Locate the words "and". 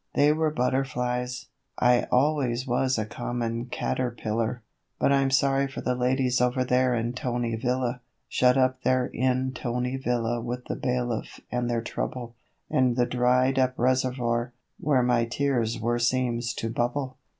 11.51-11.69, 12.67-12.95